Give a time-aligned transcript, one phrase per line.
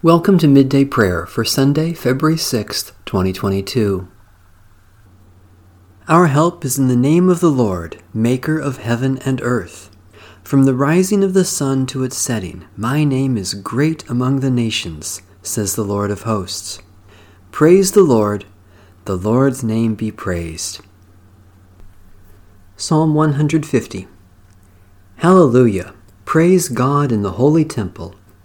[0.00, 4.06] Welcome to Midday Prayer for Sunday, February 6th, 2022.
[6.06, 9.90] Our help is in the name of the Lord, Maker of heaven and earth.
[10.44, 14.52] From the rising of the sun to its setting, my name is great among the
[14.52, 16.78] nations, says the Lord of hosts.
[17.50, 18.44] Praise the Lord,
[19.04, 20.78] the Lord's name be praised.
[22.76, 24.06] Psalm 150
[25.16, 25.92] Hallelujah!
[26.24, 28.14] Praise God in the holy temple.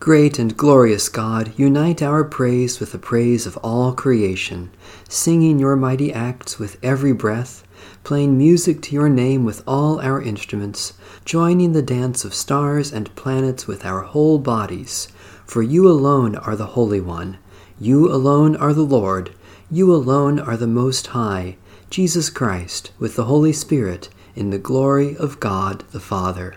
[0.00, 4.70] Great and glorious God, unite our praise with the praise of all creation,
[5.08, 7.64] singing your mighty acts with every breath,
[8.04, 10.92] playing music to your name with all our instruments,
[11.24, 15.08] joining the dance of stars and planets with our whole bodies.
[15.44, 17.38] For you alone are the Holy One,
[17.80, 19.34] you alone are the Lord,
[19.68, 21.56] you alone are the Most High,
[21.90, 26.54] Jesus Christ, with the Holy Spirit, in the glory of God the Father.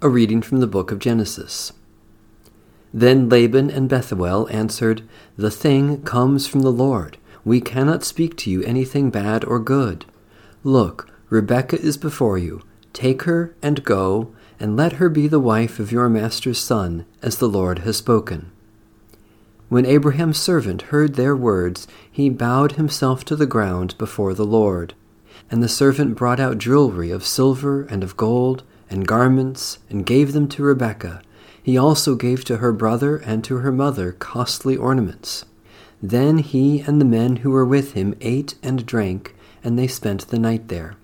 [0.00, 1.72] A reading from the book of Genesis.
[2.94, 5.02] Then Laban and Bethuel answered,
[5.36, 7.16] The thing comes from the Lord.
[7.44, 10.04] We cannot speak to you anything bad or good.
[10.62, 12.62] Look, Rebekah is before you.
[12.92, 17.38] Take her and go, and let her be the wife of your master's son, as
[17.38, 18.52] the Lord has spoken.
[19.68, 24.94] When Abraham's servant heard their words, he bowed himself to the ground before the Lord.
[25.50, 30.32] And the servant brought out jewelry of silver and of gold, and garments, and gave
[30.32, 31.22] them to Rebekah.
[31.62, 35.44] He also gave to her brother and to her mother costly ornaments.
[36.02, 40.28] Then he and the men who were with him ate and drank, and they spent
[40.28, 40.94] the night there.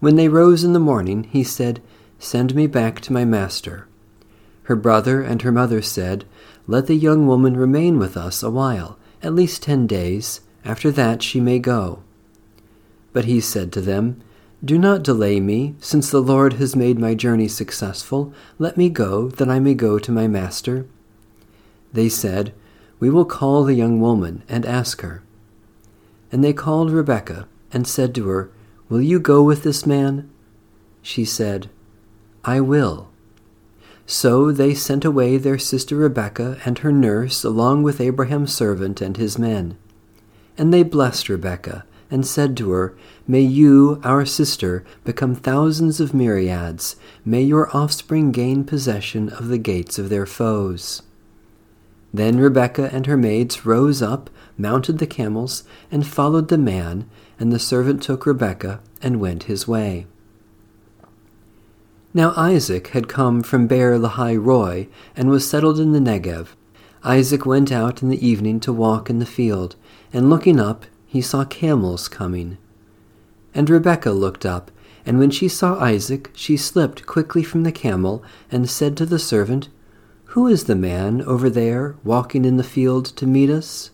[0.00, 1.82] When they rose in the morning, he said,
[2.18, 3.86] Send me back to my master.
[4.64, 6.24] Her brother and her mother said,
[6.66, 10.40] Let the young woman remain with us a while, at least ten days.
[10.64, 12.02] After that she may go.
[13.12, 14.22] But he said to them,
[14.62, 18.34] do not delay me, since the Lord has made my journey successful.
[18.58, 20.86] Let me go, that I may go to my master.
[21.92, 22.52] They said,
[22.98, 25.22] We will call the young woman and ask her.
[26.30, 28.50] And they called Rebekah and said to her,
[28.90, 30.28] Will you go with this man?
[31.00, 31.70] She said,
[32.44, 33.08] I will.
[34.04, 39.16] So they sent away their sister Rebekah and her nurse along with Abraham's servant and
[39.16, 39.78] his men.
[40.58, 46.12] And they blessed Rebekah and said to her, May you, our sister, become thousands of
[46.12, 46.96] myriads.
[47.24, 51.02] May your offspring gain possession of the gates of their foes.
[52.12, 57.52] Then Rebekah and her maids rose up, mounted the camels, and followed the man, and
[57.52, 60.06] the servant took Rebekah and went his way.
[62.12, 66.48] Now Isaac had come from Beer Lahai Roi, and was settled in the Negev.
[67.04, 69.76] Isaac went out in the evening to walk in the field,
[70.12, 72.56] and looking up, he saw camels coming.
[73.52, 74.70] And Rebekah looked up,
[75.04, 79.18] and when she saw Isaac, she slipped quickly from the camel and said to the
[79.18, 79.68] servant,
[80.26, 83.90] Who is the man over there walking in the field to meet us?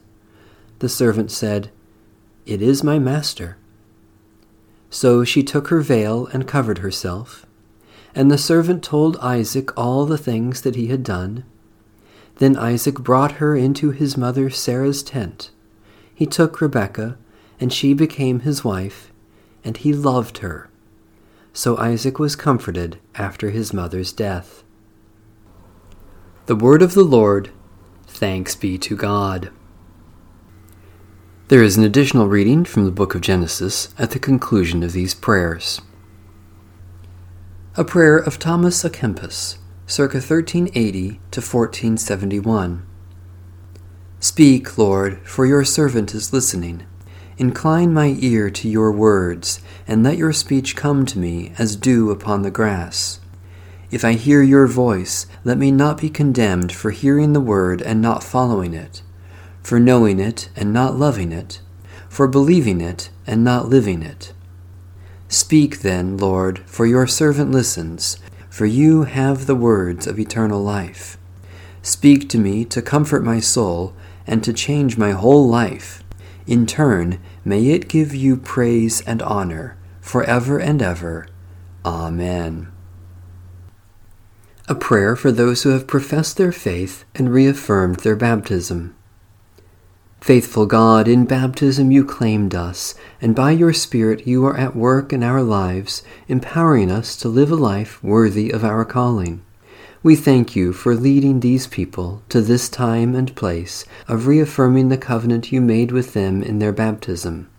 [0.81, 1.71] The servant said,
[2.45, 3.57] It is my master.
[4.91, 7.47] So she took her veil and covered herself.
[8.15, 11.45] And the servant told Isaac all the things that he had done.
[12.41, 15.51] Then Isaac brought her into his mother Sarah's tent
[16.17, 17.19] he took Rebekah,
[17.61, 19.13] and she became his wife,
[19.63, 20.71] and he loved her.
[21.53, 24.65] So Isaac was comforted after his mother's death.
[26.47, 27.51] The word of the Lord.
[28.07, 29.51] Thanks be to God.
[31.49, 35.13] There is an additional reading from the book of Genesis at the conclusion of these
[35.13, 35.83] prayers.
[37.77, 42.86] A prayer of Thomas à Kempis, circa 1380 to 1471.
[44.29, 46.85] Speak, Lord, for your servant is listening.
[47.39, 52.11] Incline my ear to your words, and let your speech come to me as dew
[52.11, 53.21] upon the grass.
[53.93, 58.03] If I hear your voice, let me not be condemned for hearing the word and
[58.03, 59.01] not following it,
[59.63, 61.61] for knowing it and not loving it,
[62.09, 64.33] for believing it and not living it.
[65.29, 68.19] Speak then, Lord, for your servant listens,
[68.51, 71.17] for you have the words of eternal life.
[71.87, 73.95] Speak to me to comfort my soul
[74.27, 76.03] and to change my whole life.
[76.45, 81.29] In turn, may it give you praise and honor forever and ever.
[81.85, 82.73] Amen.
[84.69, 88.97] A prayer for those who have professed their faith and reaffirmed their baptism.
[90.21, 95.13] Faithful God, in baptism you claimed us, and by your Spirit you are at work
[95.13, 99.45] in our lives, empowering us to live a life worthy of our calling.
[100.07, 104.97] We thank you for leading these people to this time and place of reaffirming the
[104.97, 107.51] covenant you made with them in their baptism.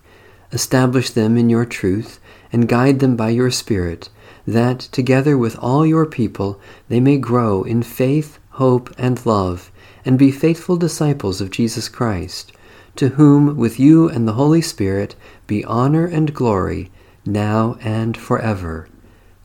[0.54, 2.22] Establish them in your truth
[2.54, 4.08] and guide them by your Spirit,
[4.48, 6.58] that, together with all your people,
[6.88, 9.70] they may grow in faith, hope, and love,
[10.06, 12.54] and be faithful disciples of Jesus Christ
[12.96, 15.18] to whom, with you and the Holy Spirit,
[15.48, 16.92] be honor and glory,
[17.26, 18.88] now and forever.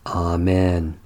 [0.05, 0.97] Amen.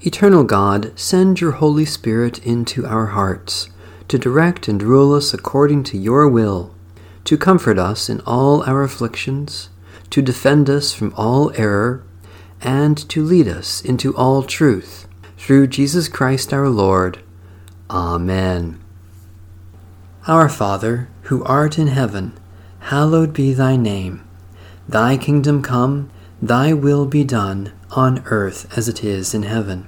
[0.00, 3.68] Eternal God, send your Holy Spirit into our hearts,
[4.06, 6.72] to direct and rule us according to your will,
[7.24, 9.70] to comfort us in all our afflictions,
[10.10, 12.04] to defend us from all error,
[12.62, 17.18] and to lead us into all truth, through Jesus Christ our Lord.
[17.90, 18.80] Amen.
[20.28, 22.38] Our Father, who art in heaven,
[22.80, 24.22] hallowed be thy name.
[24.88, 26.08] Thy kingdom come,
[26.40, 29.87] thy will be done, on earth as it is in heaven.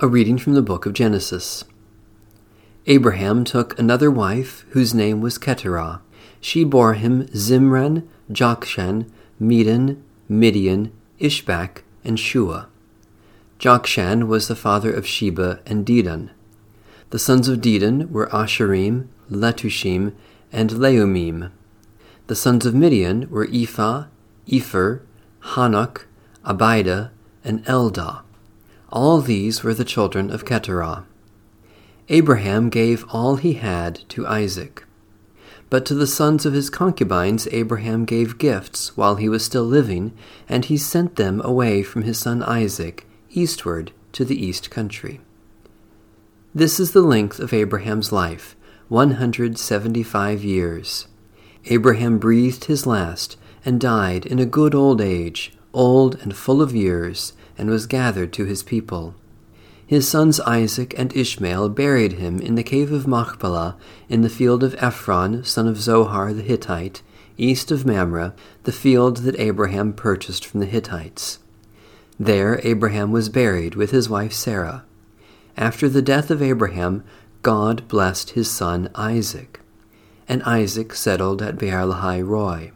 [0.00, 1.64] A reading from the book of Genesis.
[2.86, 6.00] Abraham took another wife, whose name was Keturah.
[6.40, 9.10] She bore him Zimran, Jokshan,
[9.40, 12.68] Medan, Midian, Ishbak, and Shua.
[13.58, 16.30] Jokshan was the father of Sheba and Dedan.
[17.10, 20.12] The sons of Dedan were Asshurim, Letushim,
[20.52, 21.50] and Leummim.
[22.28, 24.04] The sons of Midian were Ephah,
[24.46, 25.00] Epher,
[25.40, 26.02] Hanoch,
[26.44, 27.10] Abida,
[27.42, 28.22] and Eldaah.
[28.90, 31.04] All these were the children of Keturah.
[32.08, 34.84] Abraham gave all he had to Isaac.
[35.68, 40.12] But to the sons of his concubines Abraham gave gifts while he was still living,
[40.48, 45.20] and he sent them away from his son Isaac eastward to the east country.
[46.54, 48.56] This is the length of Abraham's life
[48.88, 51.08] 175 years.
[51.66, 53.36] Abraham breathed his last
[53.66, 58.32] and died in a good old age, old and full of years, and was gathered
[58.32, 59.14] to his people.
[59.86, 63.76] His sons Isaac and Ishmael buried him in the cave of Machpelah
[64.08, 67.02] in the field of Ephron, son of Zohar the Hittite,
[67.36, 68.34] east of Mamre,
[68.64, 71.38] the field that Abraham purchased from the Hittites.
[72.20, 74.84] There Abraham was buried with his wife Sarah.
[75.56, 77.02] After the death of Abraham,
[77.42, 79.60] God blessed his son Isaac,
[80.28, 82.72] and Isaac settled at Beer Lahai Roi.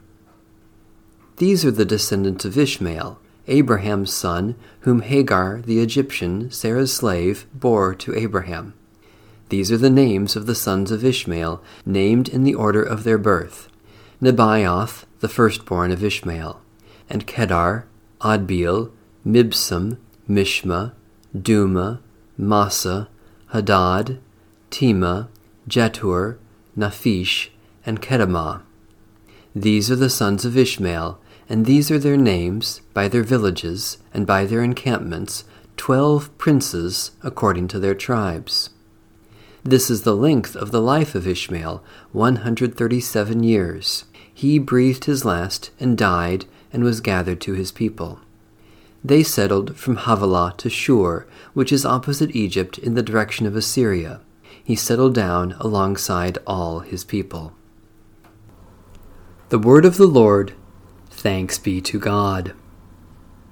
[1.37, 3.19] These are the descendants of Ishmael,
[3.49, 8.75] Abraham's son, whom Hagar the Egyptian, Sarah's slave, bore to Abraham.
[9.49, 13.19] These are the names of the sons of Ishmael, named in the order of their
[13.19, 13.69] birth
[14.23, 16.61] Nebaioth, the firstborn of Ishmael,
[17.11, 17.87] and Kedar,
[18.21, 18.91] Adbeel,
[19.27, 20.93] Mibsam, Mishma,
[21.37, 21.99] Dumah,
[22.39, 23.09] Massa,
[23.49, 24.21] Hadad,
[24.71, 25.29] Tema,
[25.69, 26.39] Jetur,
[26.77, 27.49] Naphish,
[27.85, 28.63] and Kedemah.
[29.55, 34.27] These are the sons of Ishmael, and these are their names, by their villages, and
[34.27, 35.45] by their encampments,
[35.77, 38.71] twelve princes according to their tribes.
[39.63, 41.83] This is the length of the life of Ishmael,
[42.13, 44.05] one hundred thirty seven years.
[44.33, 48.21] He breathed his last, and died, and was gathered to his people.
[49.05, 54.21] They settled from Havilah to Shur, which is opposite Egypt in the direction of Assyria
[54.65, 57.53] he settled down alongside all his people.
[59.49, 60.55] The word of the Lord,
[61.23, 62.53] thanks be to God.